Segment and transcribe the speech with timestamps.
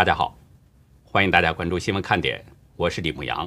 [0.00, 0.34] 大家好，
[1.04, 2.42] 欢迎大家关注新闻看点，
[2.74, 3.46] 我是李牧阳。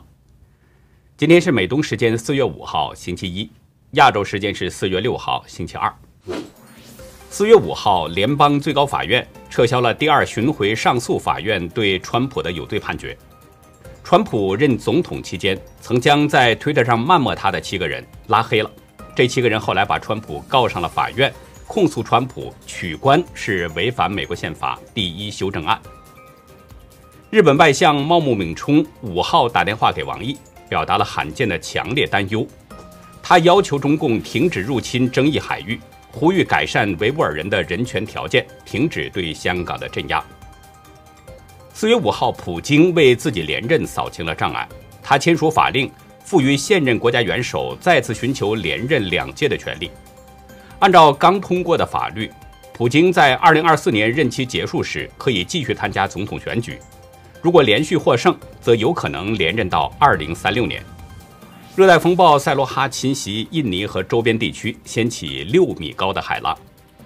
[1.18, 3.50] 今天是美东时间四月五号星期一，
[3.94, 5.92] 亚洲时间是四月六号星期二。
[7.32, 13.18] 四月五号，联邦最高法院撤销了第二巡回上诉法院对川普的有罪判决。
[14.04, 18.70] 川普任总统期间，曾将在推特上谩骂他的七个人拉黑了。
[19.16, 21.34] 这七个人后来把川普告上了法院，
[21.66, 25.82] 控诉川普取关是违反美国宪法第一修正案。
[27.34, 30.38] 日本外相茂木敏充五号打电话给王毅，
[30.70, 32.48] 表达了罕见的强烈担忧。
[33.24, 40.24] 他要求中共停止入侵争议海域，呼吁改善维吾尔人的人权条件，停止对香港的镇压。
[41.74, 44.70] 四月五号，普京为自己连任扫清了障碍，
[45.02, 45.92] 他签署法令，
[46.24, 49.90] 赋予现任国家元首再次寻求连任两届的权利。
[50.78, 52.32] 按照刚通过的法律，
[52.76, 56.78] 普京在二零二四年任期结束时可以继续参加总统选举。
[57.44, 60.82] 如果连续获胜，则有可能连任到二零三六年。
[61.76, 66.58] 热带风暴塞罗哈侵袭印尼和周边地区，掀起六米高的海浪。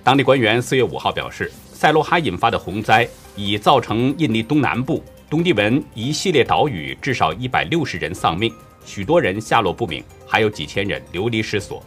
[0.04, 8.54] 当地官员四月五号表示，塞罗哈引发的洪灾已造成印尼东南部东帝汶一系列岛屿至少一百六十人丧命，
[8.86, 11.84] 许多人下落不明，还有几千人流离失所。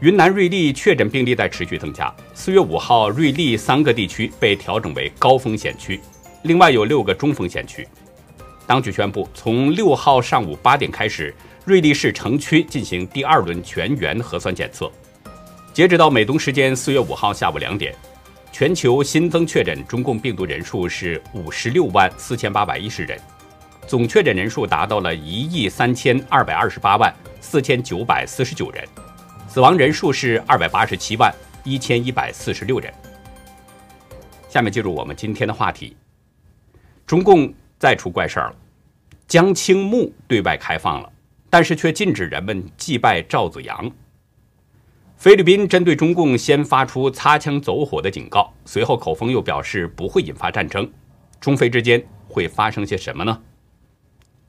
[0.00, 2.10] 云南瑞丽确诊病例在持续增加。
[2.32, 6.00] 四月五号，瑞丽三个地区被调整为高风险区。
[6.42, 7.86] 另外有六个中风险区，
[8.66, 14.90] 当局宣布，从六号上午八点开始，瑞丽市城区进行第二轮全员核酸检测。
[15.72, 17.94] 截止到美东时间四月五号下午两点，
[18.52, 23.18] 全球新增确诊中共病毒人数是五十六万四千八百一十人，
[23.86, 28.84] 总确诊人数达到了一亿三千二百二十八万四千九百四十九人，
[29.48, 32.92] 死亡人数是二百八十七万一千一百四十六人。
[34.48, 35.96] 下面进入我们今天的话题。
[37.08, 38.56] 中共再出怪事儿了，
[39.26, 41.10] 江青墓对外开放了，
[41.48, 43.90] 但是却禁止人们祭拜赵子阳。
[45.16, 50.86] 菲律宾针对中共先发出擦枪走火的警告，随后口风又表示不会引发战争。
[51.40, 53.40] 中菲之间会发生些什么呢？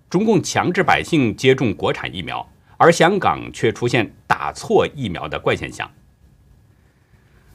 [0.09, 5.89] 中共强制百姓接种国产疫苗，而香港却出现打错疫苗的怪现象。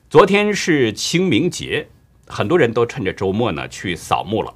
[0.08, 1.86] 昨天是清明节，
[2.26, 4.54] 很多人都趁着周末呢去扫墓了。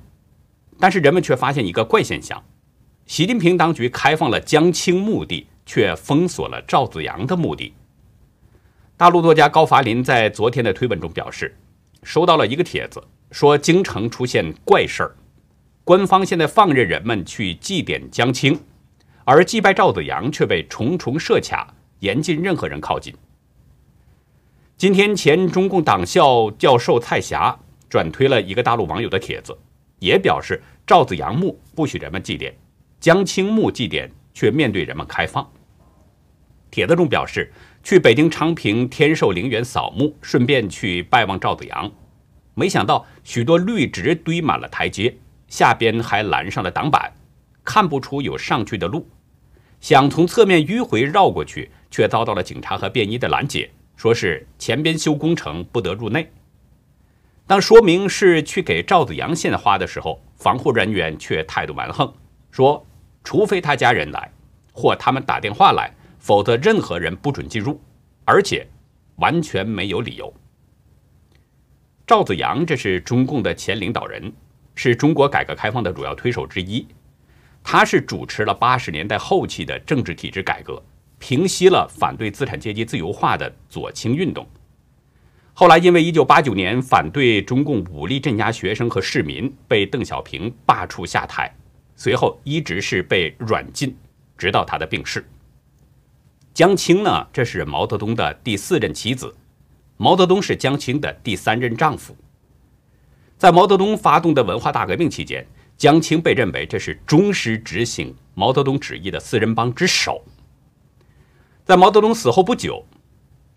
[0.79, 2.43] 但是人们却发现一个怪现象：
[3.07, 7.75] 习近平当局开放了江青墓地，却封锁了赵子阳的墓地。
[8.97, 11.57] 大陆作家高伐林在昨天的推文中表示，
[12.03, 15.17] 收到了一个帖子，说京城出现怪事儿，
[15.85, 18.61] 官方现在放任人们去祭奠江青，
[19.25, 23.15] 而祭拜赵子阳却被重重设卡，严禁任何人靠近。
[24.77, 29.57] 今天，前中共党校教授蔡霞转推了一个大陆网友的帖子。
[29.99, 32.53] 也表示赵子阳墓不许人们祭奠，
[33.01, 35.51] 江青墓祭奠却面对人们开放。
[36.71, 41.91] 帖子中表示，去北京昌平天寿陵园扫墓，顺便去拜望赵子阳。
[42.55, 45.17] 没想到许多绿植堆满了台阶，
[45.49, 47.13] 下边还拦上了挡板，
[47.65, 49.09] 看不出有上去的路。
[49.81, 56.31] 想从侧面迂回绕过去，却遭到了警察和便衣的拦截，说是前边修工程，不得入内。
[57.49, 62.13] 当说明是去给赵子阳献花的时候，防护人员却态度蛮横，
[62.51, 62.87] 说
[63.25, 64.31] 除非他家人来，
[64.71, 67.81] 或他们打电话来，否则任何人不准进入，
[68.27, 68.69] 而且
[69.17, 70.31] 完全没有理由。
[72.07, 74.31] 赵子阳这是中共的前领导人，
[74.75, 76.87] 是中国改革开放的主要推手之一，
[77.65, 80.83] 他是主持了八十年代后期的政治体制改革，
[81.19, 84.47] 平息了反对资产阶级自由化的左倾运动。
[85.61, 91.53] 后来，因为1989年反对中共武力镇压学生和市民，被邓小平罢黜下台，
[91.97, 93.97] 随后一直是被软禁，
[94.37, 95.29] 直到他的病逝。
[96.55, 99.35] 江青呢，这是毛泽东的第四任妻子，
[99.97, 102.17] 毛泽东是江青的第三任丈夫。
[103.37, 105.45] 在毛泽东发动的文化大革命期间，
[105.77, 110.25] 江青被认为这是忠实执行毛泽东旨意的四人帮之首。
[111.65, 112.87] 在毛泽东死后不久。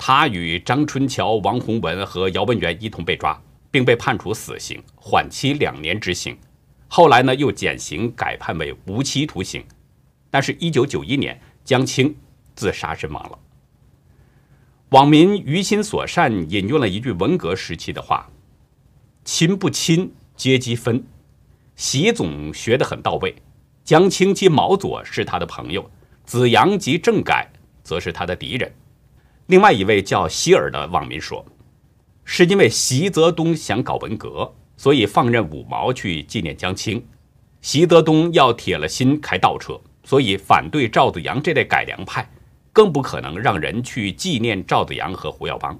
[0.04, 3.40] 他与张春桥、王洪文和姚文元一同被抓，
[3.70, 6.36] 并被判处死刑，缓期两年执行。
[6.88, 9.64] 后来呢，又减刑改判为无期徒刑。
[10.32, 12.16] 但是，一九九一年，江青
[12.56, 13.38] 自杀身亡了。
[14.90, 18.28] 网民于心所善引用了一句文革时期的话
[19.24, 21.06] ：“亲不亲，阶级分。”
[21.78, 23.36] 习总学得很到位。
[23.84, 25.88] 江青及毛左是他的朋友，
[26.26, 27.48] 子阳及政改
[27.84, 28.74] 则是他的敌人。
[29.52, 31.46] 另外一位叫希尔的网民说
[32.24, 37.02] ：“是因为习泽东想搞文革，所以放任五毛去纪念江青；
[37.60, 42.26] 习泽东要铁了心开倒车，所以反对赵子阳这类改良派，
[42.72, 45.78] 更不可能让人去纪念赵子阳和胡耀邦。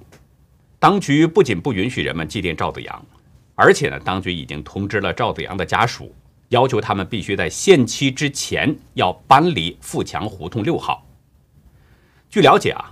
[0.78, 3.06] 当局不仅不允许人们纪念赵子阳，
[3.54, 6.14] 而且呢，当局已经通知了赵子阳的家属，
[6.50, 11.06] 要求他们必须在限期之前要搬离富强胡同六号。
[12.28, 12.91] 据了解啊，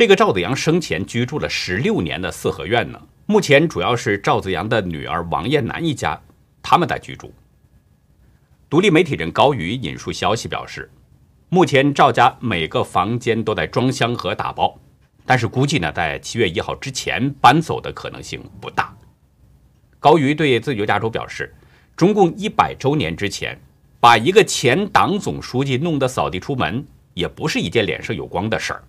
[0.00, 6.18] 这个赵子阳生前居住了十六年的四合院呢，目前主要是赵子阳的女儿王艳楠一家
[6.62, 7.30] 他们在居住。
[8.70, 10.90] 独立媒体人高宇引述消息表示，
[11.50, 14.74] 目前赵家每个房间都在装箱和打包，
[15.26, 18.96] 但是估计呢，在七月一号之前搬走的可能性不大。
[19.98, 21.54] 高瑜对自由亚洲表示，
[21.94, 23.60] 中共一百周年之前，
[24.00, 26.82] 把一个前党总书记弄得扫地出门。
[27.12, 28.82] 也不是一件脸上有光的事儿。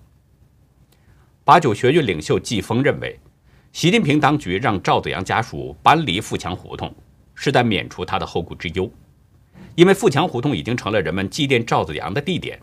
[1.52, 3.20] 八九学院领袖季风认为，
[3.74, 6.96] 习近平当局让赵子阳家属搬离富强胡同，
[7.36, 8.90] 是在免除他的后顾之忧。
[9.76, 12.58] 因为富强胡同已经成了人们祭奠赵子阳的地点，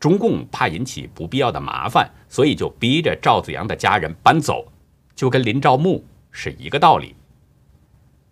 [0.00, 4.66] 中共怕引起不必要的麻烦，所以就逼着赵子阳的家人搬走，
[5.14, 7.14] 就跟林兆木是一个道理。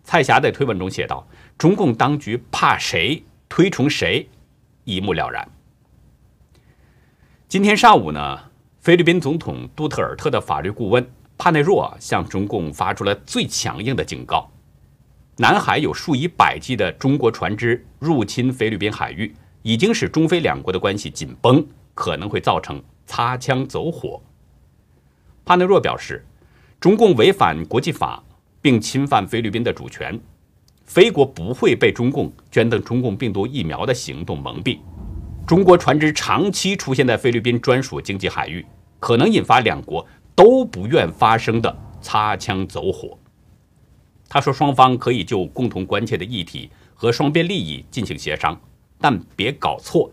[0.03, 1.25] 蔡霞在推文中写道
[1.57, 4.27] ：“中共当局怕谁，推崇谁，
[4.83, 5.49] 一目了然。”
[7.47, 8.51] 今天上午呢，
[8.85, 11.03] 菲律宾总统杜特尔特的法律顾问
[11.39, 14.47] 帕内若向中共发出了最强硬的警告：
[15.37, 19.33] 南海有数以百计的中国船只入侵菲律宾海域，
[19.63, 21.65] 已经使中菲两国的关系紧绷，
[21.95, 24.21] 可能会造成擦枪走火。
[25.43, 26.23] 帕内若表示，
[26.79, 28.23] 中共违反国际法，
[28.61, 30.21] 并侵犯菲律宾的主权，
[30.85, 34.77] 菲国不会被中共捐赠中共病毒疫苗的行动蒙蔽。
[35.47, 38.65] 中国船只长期出现在菲律宾专属经济海域，
[38.99, 40.03] 可能引发两国
[40.33, 43.15] 都不愿发生的擦枪走火。
[44.27, 48.59] 他说，双方可以就共同关切的议题和双边利益进行协商，
[48.99, 50.09] 但别搞错，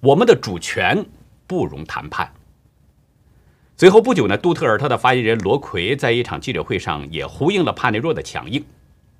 [0.00, 1.06] 我们的主权
[1.46, 2.28] 不容谈判。
[3.76, 8.64] 随后不久呢，杜特尔特的发言人罗奎在一场记者会上也呼应了帕内若的强硬。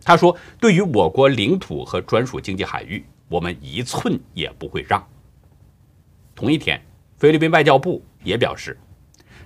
[0.04, 5.00] 他说：“对于我国领土和专属经济海域，我们一寸也不会让。”
[6.42, 6.84] 同一天，
[7.18, 8.76] 菲律宾外交部也表示，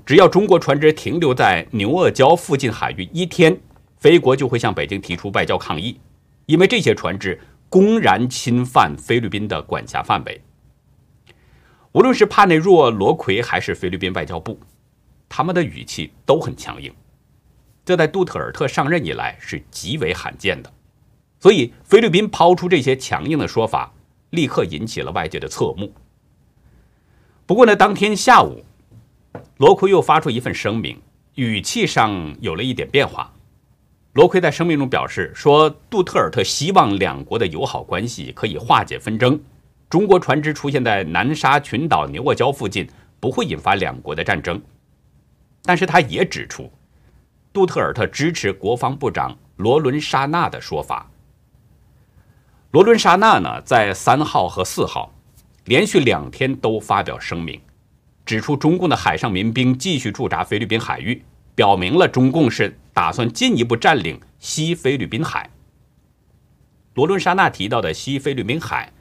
[0.07, 3.55] 只要中国船只停留在牛轭礁附近海域一天，
[3.99, 6.01] 菲国就会向北京提出外交抗议，
[6.47, 7.39] 因为这些船只
[7.69, 10.41] 公然侵犯菲律宾的管辖范围。
[11.93, 14.59] 无论是帕内若、罗奎还是菲律宾外交部，
[15.29, 16.91] 他们的语气都很强硬，
[17.85, 20.73] 这在杜特尔特上任以来是极为罕见的。
[21.41, 23.93] 所以，菲律宾抛出这些强硬的说法，
[24.31, 25.93] 立刻引起了外界的侧目。
[27.47, 28.65] 不过呢，当天下午，
[29.59, 31.01] 罗奎又发出一份声明，
[31.37, 33.33] 语气上有了一点变化。
[34.15, 39.41] 罗奎在声明中表示说，杜特尔特希望两国的友好关系可以化解纷争，
[39.89, 42.89] 中国船只出现在南沙群岛牛轭礁附近
[43.21, 44.61] 不会引发两国的战争。
[45.63, 46.69] 但是他也指出，
[47.53, 51.09] 杜特尔特支持国防部长罗伦沙纳的说法。
[52.73, 55.13] 罗伦沙纳呢，在三号和四号。
[55.67, 57.61] 连续两天都发表声明，
[58.25, 61.21] 指出中共的海上民兵继续驻扎菲律宾海域，
[61.57, 65.51] 表明了中共是打算进一步占领西菲律宾海。
[66.95, 68.93] 罗伦沙纳提到的西菲律宾海，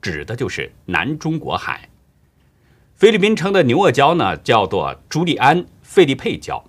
[0.00, 1.86] 指的就是南中国海。
[2.94, 6.62] 菲律宾称的牛轭礁呢，叫做朱利安·费利佩礁，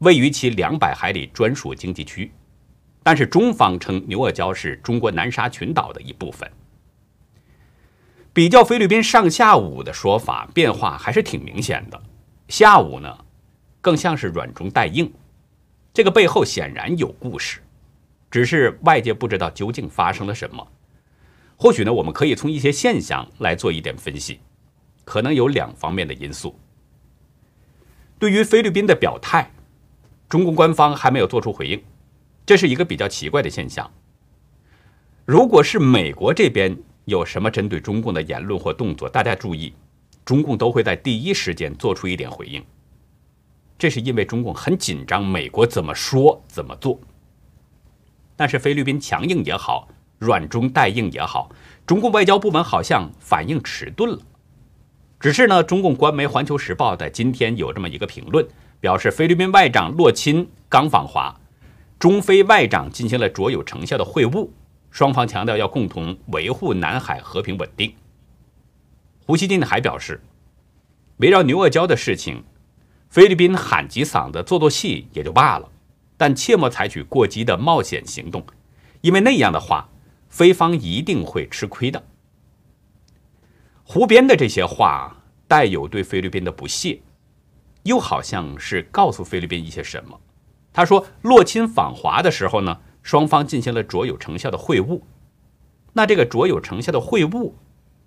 [0.00, 2.30] 位于其两百海里专属经济区，
[3.02, 6.46] 但是中方称牛轭礁是中国南沙群岛的一部分。
[8.32, 12.02] 比较菲律宾上下午的说法变化还是挺明显的，
[12.48, 13.18] 下午呢
[13.80, 15.12] 更像是软中带硬，
[15.92, 17.60] 这个背后显然有故事，
[18.30, 20.66] 只是外界不知道究竟发生了什么。
[21.56, 24.40] 或许呢，我们可以从一些现象来做一点分析，
[25.04, 26.58] 可能有两方面的因素。
[28.18, 29.50] 对于菲律宾的表态，
[30.28, 31.82] 中共官方还没有做出回应，
[32.46, 33.92] 这是一个比较奇怪的现象。
[35.26, 39.74] 如果是美国这边，有什么针对中共的言论或动作，大家注意，
[40.24, 42.62] 中共都会在第一时间做出一点回应。
[43.76, 47.00] 这是因为中共很紧张，美国怎么说怎么做。
[48.36, 51.50] 但是菲律宾强硬也好，软中带硬也好，
[51.84, 54.18] 中共外交部门好像反应迟钝了。
[55.18, 58.46] 只是呢，中共官媒《环球时报》在今天有这么一个评论，
[58.80, 61.40] 表示菲律宾外长洛钦刚访华，
[61.98, 64.48] 中菲外长进行了卓有成效的会晤。
[64.92, 67.92] 双方强调要共同维护南海和平稳定。
[69.26, 70.22] 胡锡进还表示，
[71.16, 72.44] 围绕牛轭礁的事情，
[73.08, 75.68] 菲律宾喊几嗓子做做戏也就罢了，
[76.18, 78.44] 但切莫采取过激的冒险行动，
[79.00, 79.88] 因为那样的话，
[80.28, 82.04] 菲方一定会吃亏的。
[83.82, 87.00] 胡边的这些话带有对菲律宾的不屑，
[87.84, 90.20] 又好像是告诉菲律宾一些什么。
[90.70, 95.00] 他说，洛钦访华的时候呢，双方进行了卓有成效的会晤。
[95.92, 97.52] 那这个卓有成效的会晤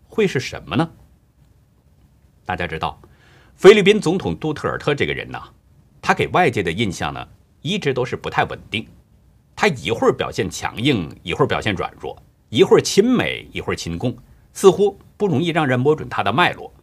[0.08, 0.92] 会是什么呢？
[2.46, 3.00] 大家知道，
[3.56, 5.42] 菲律宾总统杜特尔特这个人呢，
[6.02, 7.28] 他给外界的印象呢，
[7.62, 8.88] 一直都是不太稳定。
[9.56, 14.16] 他一会儿表现强硬，一会儿表现软弱，一会儿亲美，一会儿亲共，
[14.54, 16.74] 似乎不容易让人摸准他的脉络。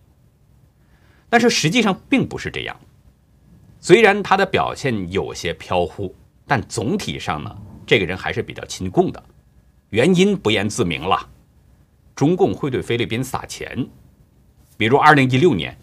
[1.28, 2.76] 但是实际上并不是这样。
[3.78, 6.14] 虽然他的表现有些飘忽，
[6.46, 7.56] 但总体上呢，
[7.92, 9.22] 这个人还是比较亲共的。
[9.90, 11.28] 原因不言自明了。
[12.14, 13.86] 中共会对菲律宾撒钱，
[14.78, 15.76] 比如二零一六年，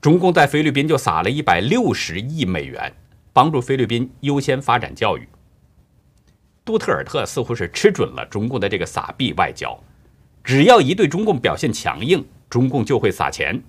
[0.00, 2.92] 中共在菲律宾就撒了一百六十亿美元，
[3.32, 5.28] 帮助菲律宾优先发展教育。
[6.64, 9.78] 杜特尔特似乎是吃准了中共的这个撒币外交，
[10.42, 13.62] 只要一对中共表现强硬，中共就会撒钱。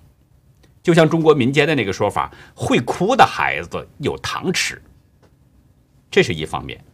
[0.82, 4.82] 就像中国民间的那个说法：“会哭的孩子有糖吃。”
[6.10, 6.84] 这是一方面。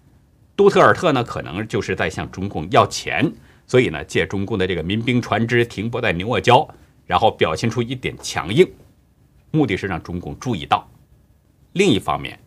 [0.60, 3.32] 杜特尔特呢，可能就是在向中共要钱，
[3.66, 6.68] 所以呢，借中共的这个民兵船只停泊在牛沃礁，
[7.06, 8.70] 然后表现出一点强硬，
[9.52, 10.86] 目的是让中共注意到。
[11.72, 12.38] 另一方面，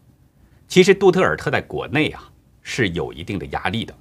[0.67, 2.29] 其实杜特尔特在国内啊。
[2.61, 3.93] 是有一定的压力的。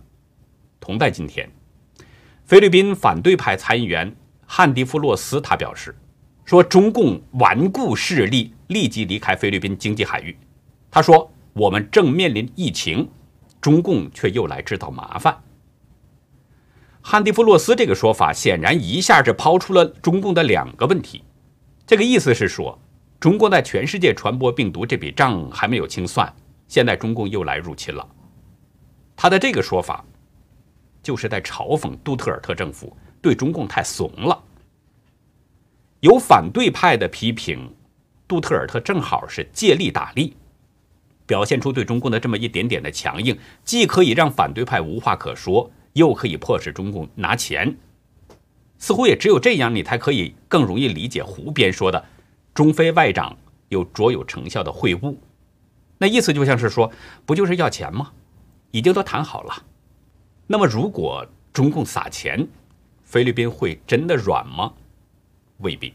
[0.78, 1.50] 同在今天，
[2.44, 4.14] 菲律宾反对派参议员
[4.46, 5.96] 汉迪夫洛斯他表示，
[6.44, 10.36] 说中共顽固势力立即离开菲律宾经济海域。
[10.90, 13.08] 他说：“我们正面临疫情，
[13.62, 15.42] 中共却又来制造麻烦。”
[17.00, 21.24] 汉迪夫洛斯这个说法显然一下就抛出了中共的两个问题。
[21.86, 22.78] 这个意思是说，
[23.18, 26.32] 中国在全世界传播病毒这笔账还没有清算，
[26.68, 28.08] 现在中共又来入侵了。
[29.16, 30.04] 他的这个说法，
[31.02, 34.40] 就是在嘲讽杜特尔特政府对中共太怂了。
[36.00, 37.72] 有反对派的批评，
[38.26, 40.36] 杜特尔特正好是借力打力，
[41.32, 47.74] 表现出对中共的这么一点点的强硬，既可以让反对派无话可说，又可以迫使中共拿钱。
[48.76, 52.04] 似乎也只有这样，你才可以更容易理解胡边说的
[52.52, 53.34] “中非外长
[53.70, 55.16] 有卓有成效的会晤”，
[55.96, 56.92] 那意思就像是说，
[57.24, 58.12] 不就是要钱吗？
[58.70, 59.54] 已经都谈好了，
[60.46, 62.46] 那么如果中共撒钱，
[63.04, 64.74] 菲律宾会真的软吗？
[65.60, 65.94] 未必。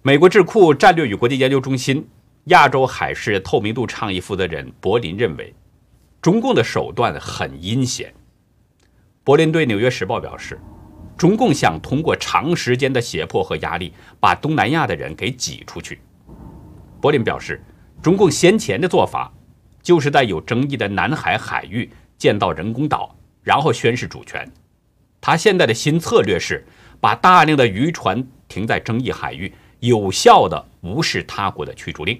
[0.00, 2.08] 美国智库战略与国际研究中心
[2.46, 5.54] 亚洲海事透明度倡议负责人柏林认为，
[6.20, 8.12] 中共的手段很阴险。
[9.22, 10.60] 柏林对《纽约时报》表示，
[11.16, 16.00] 中共想通过长时间的胁迫和压力，把东南亚的人给挤出去。
[17.00, 17.62] 柏林表示，
[18.02, 19.32] 中共先前的做法。
[19.82, 24.50] 就是在有争议的南海海域建造人工岛，然后宣示主权。
[25.20, 26.64] 他现在的新策略是
[27.02, 32.18] 把大量的渔船停在争议海域，有效的无视他国的驱逐令。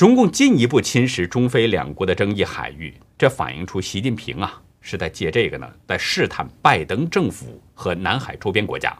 [0.00, 8.96] 中共进一步侵蚀中非两国的争议海域，这反映出习近平啊是在借这个呢，在试探拜登政府和南海周边国家，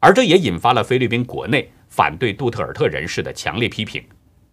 [0.00, 4.04] 而这也引发了菲律宾国内反对杜特尔特人士的强烈批评，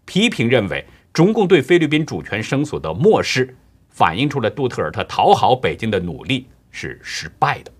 [0.06, 0.86] 批评认为。
[1.12, 3.58] 中共对菲律宾主权声索的漠视，
[3.90, 7.72] 反映出了杜特尔特讨好北京的努力是失败的。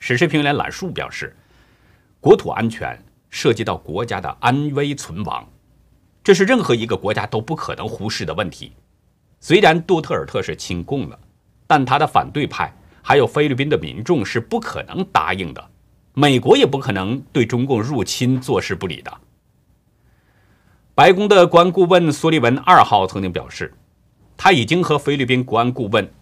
[0.00, 1.32] 时事评论员揽树表示，
[2.18, 5.48] 国土安全涉及到国家的安危存亡，
[6.26, 8.72] 这是任何一个国家都不可能忽视的问题。
[9.38, 11.16] 虽然杜特尔特是亲共的，
[11.68, 15.70] 但他的反对派还有菲律宾的民众是不可能答应的，
[16.14, 19.18] 美国也不可能对中共入侵坐视不理的。
[20.96, 23.72] 白宫的国安顾问苏利文二号曾经表示，
[24.36, 26.12] 他已经和菲律宾国安顾问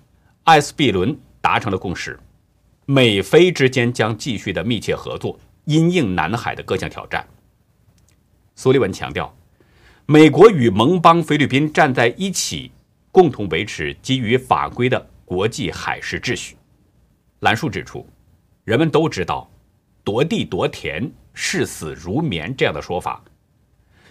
[0.42, 2.20] 艾斯毕伦达成了共识，
[2.84, 7.26] 美菲之间将继续的密切合作，因应南海的各项挑战。
[8.54, 9.34] 苏利文强调，
[10.06, 12.70] 美国与盟邦菲律宾站在一起，
[13.10, 16.58] 共同维持基于法规的国际海事秩序。
[17.40, 18.06] 兰树指出，
[18.64, 19.50] 人们都知道
[20.04, 23.24] “夺地夺田，视死如眠”这样的说法。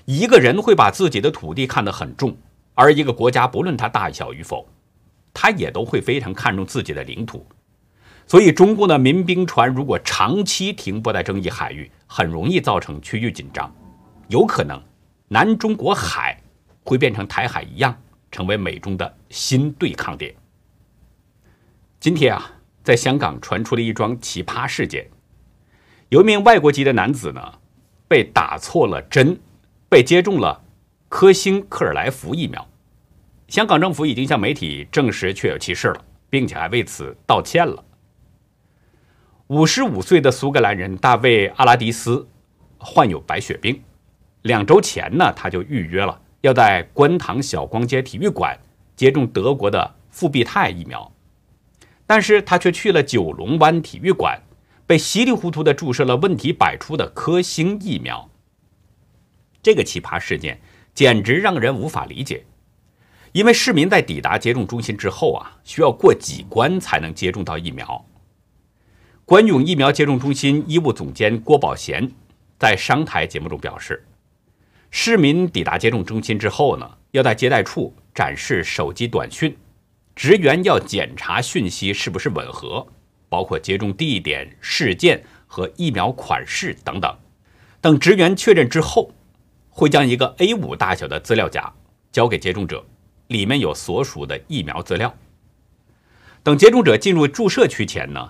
[0.06, 2.36] 一个人会把自己的土地看得很重，
[2.74, 4.68] 而一个国家不论它大小与否，
[5.32, 7.46] 他也都会非常看重自己的领土。
[8.26, 13.72] 所以，中共的民兵船如果长期停泊在争议海域，很容易造成区域紧张，
[14.30, 14.82] 有可能
[15.34, 16.40] 南中国海
[16.84, 18.00] 会变成台海一样，
[18.30, 20.32] 成为美中的新对抗点。
[22.00, 22.52] 今天啊，
[22.84, 25.10] 在香港传出了一桩奇葩事件，
[26.10, 27.42] 有一名外国籍的男子呢，
[28.08, 29.36] 被打错了针。
[29.90, 30.64] 被接种了
[31.08, 32.68] 科兴克尔来福疫苗，
[33.48, 37.84] 香港政府已经向媒体证实确有其事了，并且还为此道歉了。
[39.48, 42.28] 五十五岁的苏格兰人大卫·阿拉迪斯
[42.78, 43.84] 患有白血病，
[44.44, 48.58] 两周前呢，他就预约了要在观塘小光街体育馆
[48.96, 51.12] 接种德国的复必泰疫苗，
[52.06, 54.40] 但是他却去了九龙湾体育馆，
[54.86, 58.30] 被稀里糊涂的注射了问题百出的科兴疫苗。
[59.62, 60.60] 这个奇葩事件
[60.94, 62.46] 简直让人无法理解，
[63.32, 68.06] 因为市民在抵达接种中心之后啊，需要过几关才能接种到疫苗。
[69.24, 72.12] 关勇疫苗接种中心医务总监郭宝贤
[72.60, 74.06] 在商台节目中表示，
[74.96, 79.58] 市民抵达接种中心之后呢，要在接待处展示手机短讯，
[80.16, 82.86] 职员要检查讯息是不是吻合，
[83.28, 87.12] 包括接种地点、事件和疫苗款式等等。
[87.82, 89.12] 等职员确认之后，
[89.72, 91.74] 会将一个 A5 大小的资料夹
[92.12, 92.86] 交给接种者，
[93.30, 95.12] 里面有所属的疫苗资料。
[96.44, 98.30] 等接种者进入注射区前呢。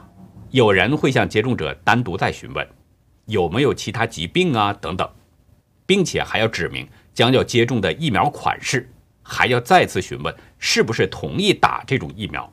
[0.51, 2.65] 有人会向接种者单独再询问
[3.25, 5.09] 有没有其他疾病啊等等，
[5.85, 8.89] 并且还要指明将要接种的疫苗款式，
[9.21, 12.51] 还要再次询问是不是同意打这种疫苗。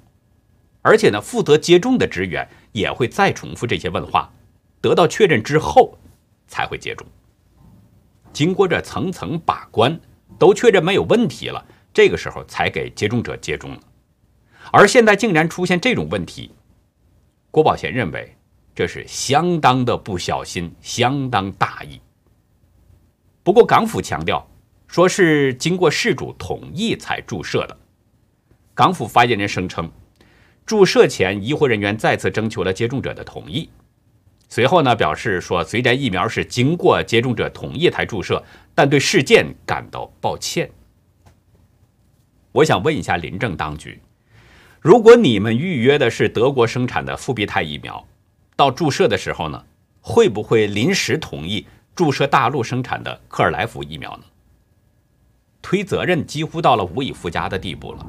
[0.82, 4.32] 而且呢，负责接种的职员也会再重复这些问话，
[4.80, 5.96] 得到确认之后
[6.46, 7.06] 才会接种。
[8.32, 10.00] 经过这层层把关，
[10.38, 13.80] 都确认没有问题了，这个时候才给接种者接种了。
[14.72, 16.50] 而现在竟然出现这种问题。
[17.50, 18.36] 郭宝贤认为，
[18.74, 22.00] 这是相当的不小心，相当大意。
[23.42, 24.46] 不过港府强调，
[24.86, 27.76] 说是经过事主同意才注射的。
[28.74, 29.90] 港府发言人声称，
[30.66, 33.70] 注射前医护人员再次征求了接种者的同意。
[34.48, 38.42] 随后呢，表示说，虽然疫苗是经过接种者同意才注射，
[38.74, 40.70] 但对事件感到抱歉。
[42.52, 44.00] 我想问一下临政当局。
[44.80, 48.04] 如果你们预约的是德国生产的复必泰疫苗，
[48.56, 49.64] 到注射的时候呢，
[50.00, 51.66] 会不会临时同意
[52.00, 54.24] 注射大陆生产的克尔来福疫苗呢？
[55.60, 58.06] 推责任几乎到了无以复加的地步了。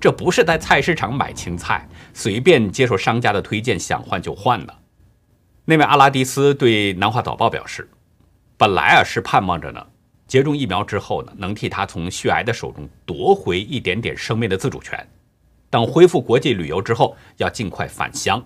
[0.00, 4.74] 这不是在菜市场买青菜，随便接受商家的推荐，想换就换的。
[5.64, 7.88] 那位阿拉迪斯对南华早报表示，
[8.56, 9.86] 本来啊是盼望着呢，
[10.26, 15.08] 接种疫苗之后呢，能替他从血癌的手中夺回一点点生命的自主权。
[15.70, 18.44] 等恢复国际旅游之后，要尽快返乡。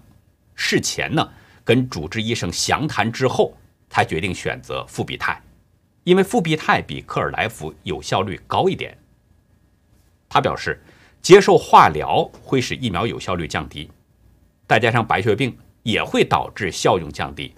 [0.54, 1.26] 事前呢，
[1.64, 3.56] 跟主治医生详谈之后，
[3.96, 5.40] 他决定选择复必泰，
[6.02, 8.98] 因为复必泰比克尔来福有效率高一点。
[10.28, 10.82] 他表示，
[11.22, 13.88] 接受化疗会使疫苗有效率降低，
[14.66, 17.54] 再加上白血病也会导致效用降低，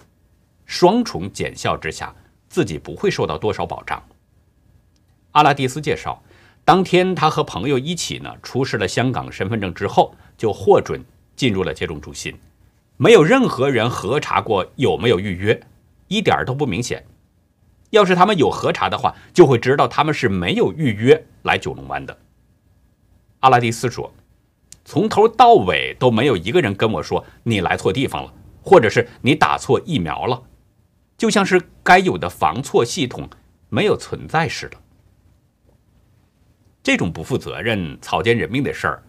[0.67, 2.13] 双重减效之下，
[2.47, 3.99] 自己不会受到多少保障。
[5.31, 6.21] 阿拉蒂斯介绍。
[6.63, 11.03] 当天，他和朋友一起呢出示了香港身份证之后，就获准
[11.35, 12.37] 进入了接种中心，
[12.97, 15.59] 没有任何人核查过有没有预约，
[16.07, 17.05] 一点都不明显。
[17.91, 22.17] 要是他们有核查的话，就会知道他们是没有预约来九龙湾的。
[23.39, 24.13] 阿拉蒂斯说
[24.83, 30.43] ：“从头到尾都没有一个人跟我说你来错地方了，或者是你打错疫苗了，
[31.17, 33.29] 就像是该有的防错系统
[33.69, 34.77] 没有存在似的。”
[36.83, 39.03] 这种不负责任、草菅人命的事儿，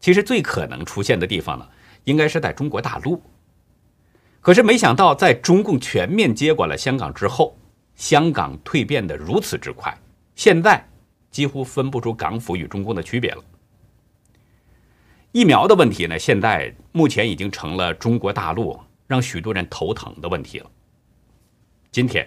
[0.00, 1.68] 其实最可能出现的地方呢，
[2.04, 3.22] 应该是在中国大陆。
[4.40, 7.56] 可是没想到，在中共全面接管了香港之后，
[7.94, 9.94] 香港蜕变的如此之快，
[10.34, 10.82] 现在
[11.30, 13.44] 几乎分不出港府与中共的区别了。
[15.32, 20.70] 疫苗的问题呢，现在目前已经成了中国大陆让许多人头疼的问题了。
[21.92, 22.26] 今天，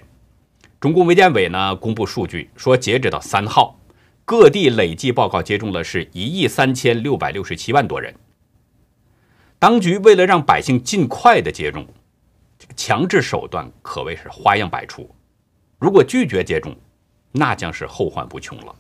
[0.80, 3.80] 中共卫健委呢公布数据说，截止到三号。
[4.26, 8.16] 各地累计报告接种了是一亿三千六百六十七万多人。
[9.60, 11.86] 当局为了让百姓尽快的接种，
[12.76, 15.10] 强制手段可谓是花样百出。
[15.80, 16.76] 如果拒绝接种，
[17.32, 18.76] 那将是后患无穷了。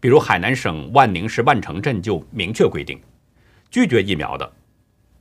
[0.00, 3.00] 比如海南省万宁市万城镇就明确规定，
[3.70, 4.52] 拒绝疫苗的，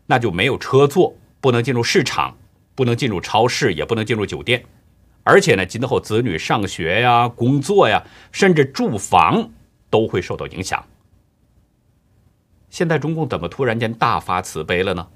[0.06, 2.38] 那就没有车坐，不能进入市场，
[2.76, 4.64] 不能进入超市，也不能进入酒店。
[5.24, 9.50] 而且呢，今后子女上学呀、工作呀，甚至住房。
[9.94, 10.84] 都会受到影响。
[12.72, 15.08] 现在中共怎么突然间大发慈悲了呢？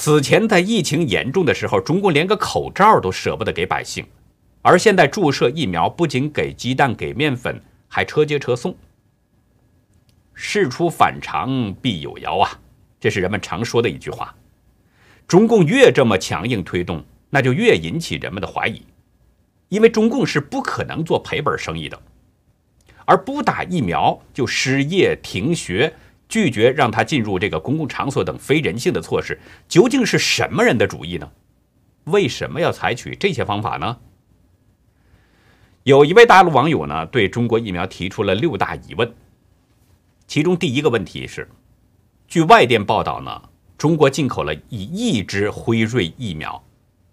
[0.00, 4.06] 此前在疫情严重的时候，中共连个口罩都舍不得给百姓，
[4.62, 8.76] 而现在注射疫苗不仅给鸡蛋、给面粉，还车接车送。
[10.34, 12.60] 事出反常必有妖啊，
[13.00, 14.32] 这是人们常说的一句话。
[15.26, 18.80] 中共越这么强硬推动，那就越引起人们的怀疑，
[19.68, 22.00] 因为中共是不可能做赔本生意的。
[23.04, 25.92] 而不打疫苗就失业停学，
[26.28, 29.38] 拒绝让他进入这个公共场所等非人性的措施，
[29.68, 31.30] 究竟是什么人的主意呢？
[32.04, 33.98] 为什么要采取这些方法呢？
[35.84, 39.14] 有一位大陆网友呢，对中国疫苗提出了六大疑问。
[40.26, 41.48] 其中第一个问题是，
[42.26, 43.42] 据外电报道呢，
[43.78, 46.62] 中国进口了一亿支辉瑞疫苗，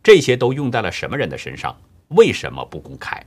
[0.03, 1.77] 这些都用在了什么人的身上？
[2.09, 3.25] 为什么不公开？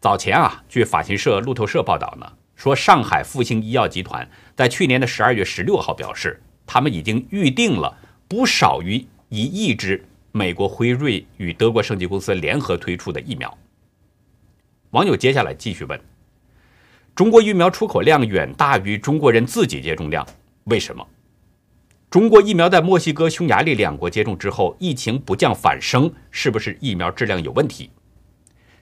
[0.00, 7.96] 早前啊，据法新社、路透社报道呢，说上海复星医药集团在去年的十二月十六号表示，他们已经预定了
[8.28, 13.56] 不少于一亿支美国辉瑞与德国圣吉公司联合推出的疫苗。
[14.90, 16.00] 网友接下来继续问：
[17.14, 20.26] 中国疫苗出口量远大于中国人自己接种量，
[20.64, 21.06] 为什么？
[22.10, 27.90] 中国疫苗在墨西哥、匈牙利两国接种之后，疫情不降反升，是不是疫苗质量有问题？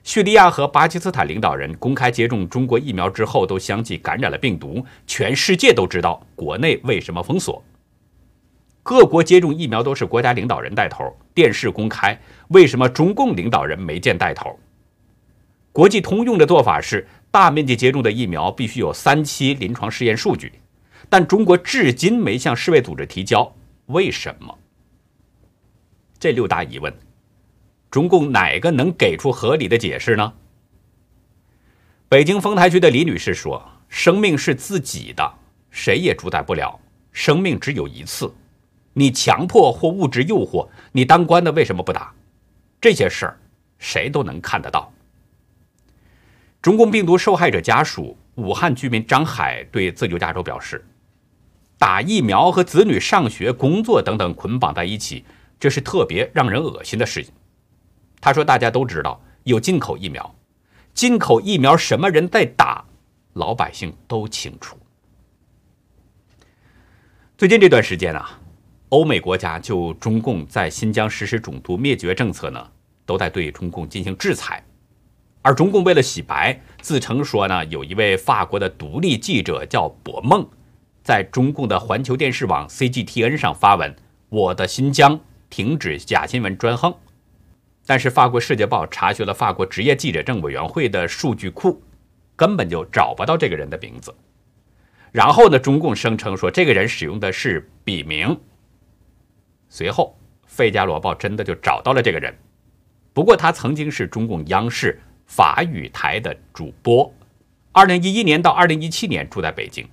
[0.03, 7.63] 叙利亚和巴基斯坦领导人公开接种中国疫苗之后，都相继感染了病毒，全世界都知道国内为什么封锁。
[8.83, 14.59] 各国接种疫苗都是国家领导人带头，电视公开，为什么中共领导人没见带头？
[15.71, 20.51] 国际通用的做法是，大面积接种的疫苗必须有三期临床试验数据，
[21.09, 24.59] 但中国至今没向世卫组织提交，为什么？
[26.19, 26.93] 这六大疑问，
[27.93, 30.33] 中共哪个能给出合理的解释呢？
[32.09, 35.31] 北京丰台区的李女士说：“生命是自己的，
[35.69, 36.79] 谁也主宰不了。
[37.11, 38.33] 生命只有一次，
[38.93, 42.11] 你强迫或物质诱惑，你当官的为什么不打？
[42.81, 43.37] 这些事儿，
[43.77, 44.91] 谁都能看得到。”
[46.63, 50.83] 中共病毒受害者家属、武汉居民张海对自由亚洲表示
[51.77, 55.23] ：“打疫苗和子女上学、工作等等捆绑在一起，
[55.59, 57.31] 这是特别让人恶心的事情。”
[58.23, 60.33] 他说：“大家都知道有进口疫苗，
[60.93, 62.85] 进口疫苗什么人在打，
[63.33, 64.77] 老百姓都清楚。”
[67.37, 68.39] 最近这段时间啊，
[68.87, 72.65] 欧美国家就中共在新疆实施种族灭绝政策呢，
[73.05, 74.63] 都在对中共进行制裁。
[75.41, 80.47] 而中共为了洗白，自称说呢，有一位法国的独立记者叫博梦，
[81.03, 83.93] 在中共的环球电视网 CGTN 上发文
[84.29, 86.95] ：“我的新疆停止假新闻专横。”
[87.85, 91.81] 但是法国《世界报》查询了法国职业记者证委员会的数据库，
[92.35, 94.13] 根本就找不到这个人的名字。
[95.11, 98.39] 然后呢，中共声称说这个人使用的是笔名。
[99.69, 100.17] 随后，
[100.47, 102.33] 《费加罗报》真的就找到了这个人，
[103.13, 104.99] 不过他曾经是中共央视。
[105.25, 107.11] 法语台的主播，
[107.71, 109.87] 二零一一年到二零一七年住在北京。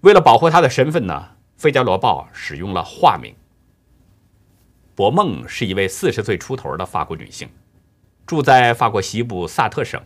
[0.00, 1.28] 为了保护他的身份呢，
[1.62, 3.32] 《费加罗报》使用了化名。
[4.96, 7.50] 博梦是一位四十岁出头的法国女性，
[8.26, 10.02] 住在法国西部萨特省。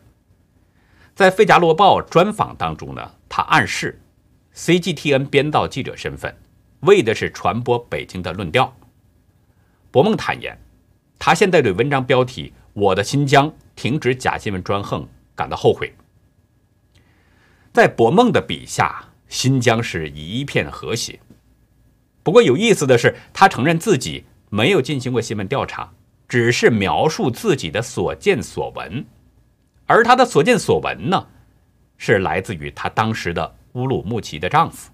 [1.15, 4.01] 在《费加罗报》专访当中呢，她暗示
[4.57, 6.37] CGTN 编导记者身份，
[6.81, 8.77] 为的是传播北京的论调。
[9.93, 10.59] 博梦坦言，
[11.21, 12.53] 他现在对文章标题。
[12.73, 15.95] 我的新疆停止假新闻专横，感到后悔。
[17.73, 21.21] 在博梦的笔下，新疆是一片和谐。
[22.23, 25.89] 不过有意思的是，他承认自己没有进行过新闻调查，
[26.29, 29.05] 只是描述自己的所见所闻。
[29.87, 31.27] 而他的所见所闻呢，
[31.97, 34.91] 是来自于他当时的乌鲁木齐的丈夫。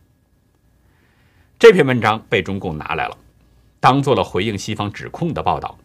[1.58, 3.16] 这篇文章被中共拿来了，
[3.80, 5.78] 当做了回应西方指控的报道。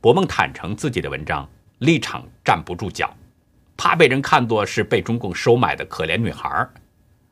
[0.00, 1.46] 博梦坦诚自己的文章
[1.78, 3.14] 立场站不住脚，
[3.76, 6.66] 怕被人看作是被中共收买的可怜女孩，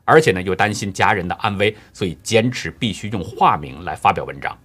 [0.04, 4.58] 而且呢又担心家人的安危，所以坚持必须用化名来发表文章。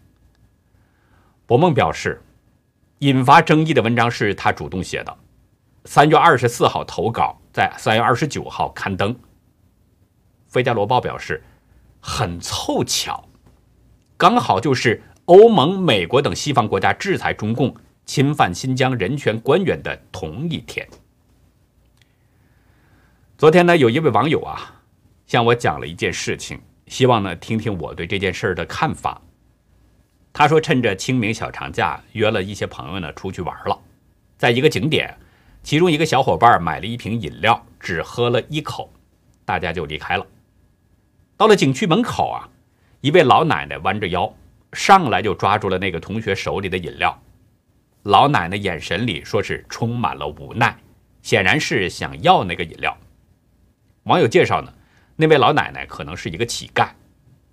[1.48, 2.22] 博梦表示，
[3.00, 5.18] 引发争议的文章是他主动写的，
[5.86, 9.12] 三月二十四号投稿，在三月二十九号刊登。
[10.48, 11.42] 《费加罗报》表示，
[12.00, 13.28] 很凑巧，
[14.16, 17.76] 刚好就是欧盟、美国等西方国家制裁中共。
[18.06, 20.88] 侵犯新疆人权官员的同一天，
[23.38, 24.82] 昨天呢，有一位网友啊
[25.26, 29.22] 向我讲了一件事情，希望呢听听我对这件事的看法。
[30.38, 33.82] 他说，趁着清明小长假，约了一些朋友呢出去玩了，
[34.38, 35.18] 在一个景点，
[35.64, 38.94] 其中一个小伙伴买了一瓶饮料，只喝了一口，
[39.46, 40.24] 大家就离开了。
[41.38, 42.48] 到了景区门口啊，
[43.02, 44.32] 一位老奶奶弯着腰，
[44.74, 47.20] 上来就抓住了那个同学手里的饮料。
[48.04, 50.78] 老奶奶眼神里说是充满了无奈，
[51.24, 52.96] 显然是想要那个饮料。
[54.04, 54.72] 网友介绍呢，
[55.16, 56.90] 那位老奶奶可能是一个乞丐，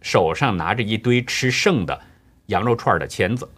[0.03, 1.99] 手上拿着一堆吃剩的
[2.47, 3.49] 羊肉串的签子。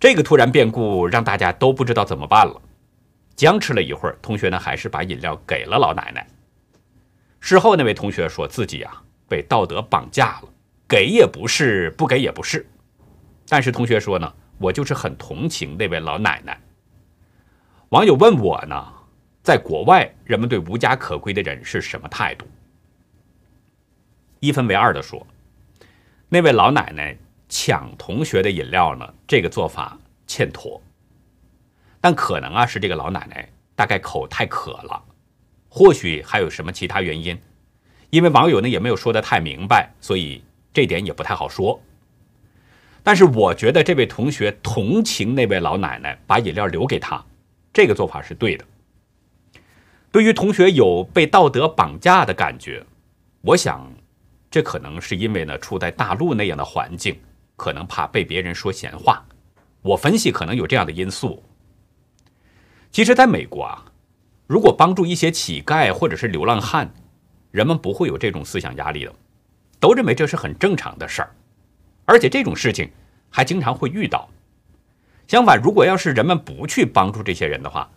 [0.00, 2.60] 这个突然变故让大家都不知道怎么办了。
[3.34, 6.26] 僵持了一会儿，同学呢还是把饮料给了老奶奶。
[7.40, 10.48] 事后那位同学说自己啊被道德绑架了，
[10.86, 12.66] 给也不是，不给也不是。
[13.48, 16.60] 但是同学说呢，我就是很同情那位老奶奶。
[17.88, 18.92] 网友问我呢，
[19.42, 22.46] 在国外人们对无家可归的人是什么态度？
[24.40, 25.26] 一分为二的说，
[26.28, 27.16] 那位老奶奶
[27.54, 30.80] 抢同学的饮料呢，这个做法欠妥。
[32.00, 35.04] 但可能啊，是这个老奶奶大概口太渴了，
[35.68, 37.38] 或许还有什么其他原因。
[38.08, 41.78] 因为网友呢也没有说的太明白，所以这点也不太好说。
[43.02, 47.22] 但是我觉得这位同学同情那位老奶奶，把饮料留给他，
[47.70, 48.64] 这个做法是对的。
[50.10, 52.82] 对于同学有被道德绑架的感觉，
[53.42, 53.92] 我想
[54.50, 57.20] 这可能是因为呢处在大陆那样的环境，
[57.56, 59.24] 可能怕被别人说闲话。
[59.82, 61.42] 我分析可能有这样的因素。
[62.90, 63.84] 其实，在美国啊，
[64.46, 66.92] 如果帮助一些乞丐或者是流浪汉，
[67.50, 69.14] 人们不会有这种思想压力的，
[69.80, 71.34] 都认为这是很正常的事儿，
[72.04, 72.90] 而且这种事情
[73.30, 74.28] 还经常会遇到。
[75.26, 77.90] 相反，如果要是人们不去帮助这些人的话，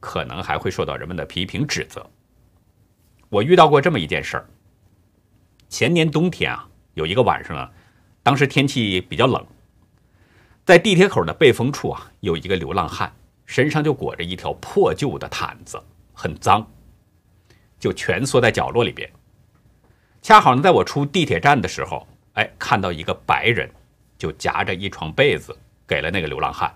[0.00, 2.04] 可能还会受到人们的批评指责。
[3.28, 4.48] 我遇到过这么一件事儿：
[5.68, 7.70] 前年冬天啊，有一个晚上啊，
[8.22, 9.46] 当时天气比较冷，
[10.64, 13.12] 在地铁口的背风处啊，有一个流浪汉。
[13.46, 16.70] 身上就裹着一条破旧的毯子，很脏，
[17.80, 19.10] 就蜷缩在角落里边。
[20.20, 23.70] 恰好呢，在我出地铁站的时候，哎，看到一个白人，
[24.18, 26.70] 就夹着一床被子给了那个流浪汉。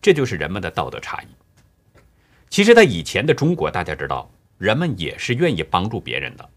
[0.00, 1.26] 这就是人们的道德差异。
[2.48, 6.48] 其实，在以前的中国，大家知道，人们也是愿意帮助别人的，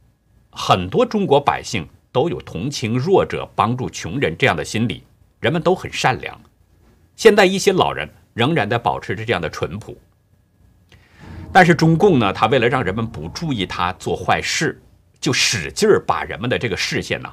[0.52, 5.04] 很多中国百姓都有同情弱者、帮助穷人这样的心理，
[5.40, 6.40] 人们都很善良。
[7.16, 8.10] 现在一些老人。
[8.34, 9.98] 仍然在保持着这样的淳朴，
[11.52, 14.82] 但是中共呢，他为了让人们不注意他做坏事，
[15.20, 17.30] 就使劲儿把人们的这个视线呢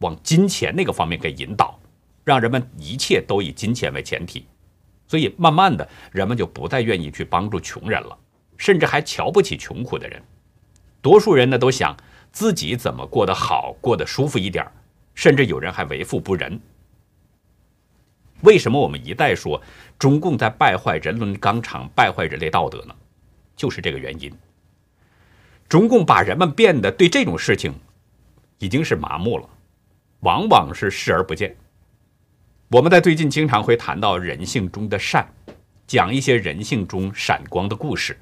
[0.00, 1.80] 往金钱那个方面给引导，
[2.22, 4.46] 让人们一切都以金钱为前提，
[5.08, 8.14] 所以慢慢的人们就不再愿意去帮助穷人了，
[8.58, 10.22] 甚至还瞧不起穷苦的人。
[11.00, 11.96] 多数人呢都想
[12.32, 14.66] 自己怎么过得好，过得舒服一点，
[15.14, 16.58] 甚至有人还为富不仁。
[18.40, 19.62] 为什么我们一再说
[19.98, 22.94] 中共在败坏人伦纲常、败坏人类道德呢？
[23.54, 24.32] 就是这个原因。
[25.68, 27.72] 中共把人们变得对这种事情
[28.58, 29.48] 已经是麻木了，
[30.20, 31.54] 往往是视而不见。
[32.68, 35.28] 我们在最近经常会谈到人性中的善，
[35.86, 38.18] 讲一些人性中闪光的故事，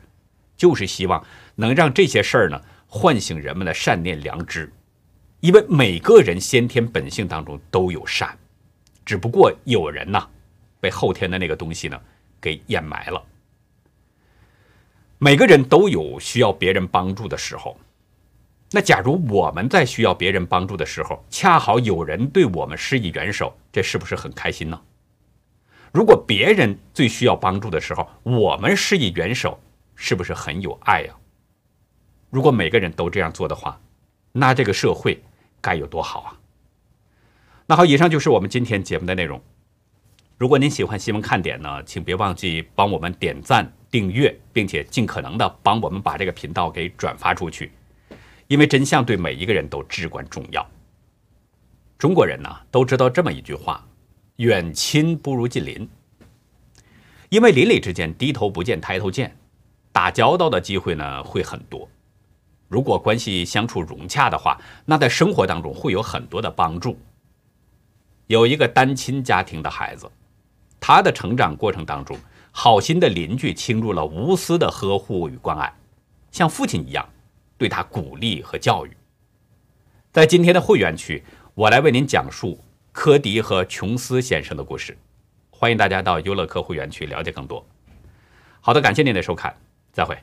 [0.56, 2.60] 就是希望能让这些事儿呢
[2.92, 4.70] 唤醒人们的善念良知，
[5.38, 8.36] 因为每个人先天本性当中都有善。
[9.04, 10.28] 只不过有人呢，
[10.80, 11.98] 被后天的那个东西呢
[12.40, 13.24] 给掩埋了。
[15.18, 17.78] 每个人都有需要别人帮助的时候，
[18.72, 24.80] 那假如我们在需要别人帮助的时候，恰好有人对我们施以援手，这是不是很开心呢？
[25.92, 29.60] 如果别人最需要帮助的时候，我们施以援手，
[29.94, 31.14] 是不是很有爱呀？
[32.30, 33.80] 如果每个人都这样做的话，
[34.32, 35.20] 那这个社会
[35.60, 36.38] 该有多好啊！
[37.66, 39.40] 那好，以上就是我们今天节目的内容。
[40.38, 47.72] 如果您喜欢新闻看点呢，请别忘记帮我们点赞、订阅，并且尽可能的帮我们把这个频道给转发出去，
[48.46, 50.66] 因为真相对每一个人都至关重要。
[51.98, 53.84] 中国人呢都知道这么一句话
[54.36, 55.88] ：“远亲不如近邻。”
[57.28, 59.36] 因为邻里之间低头不见抬头见，
[59.92, 61.88] 打交道的机会呢会很多。
[62.70, 66.96] 如果关系相处融洽的话，那在生活当中会有很多的帮助。
[68.28, 70.08] 有一个单亲家庭的孩子，
[70.78, 72.16] 他的成长过程当中，
[72.52, 75.74] 好心的邻居倾注了无私的呵护与关爱，
[76.30, 77.04] 像父亲一样
[77.58, 78.96] 对他鼓励和教育。
[80.12, 81.24] 在今天的会员区，
[81.56, 82.56] 我来为您讲述
[82.92, 84.96] 科迪和琼斯先生的故事。
[85.50, 87.66] 欢迎大家到优乐客会员区了解更多。
[88.60, 89.52] 好的，感谢您的收看，
[89.92, 90.16] 再会。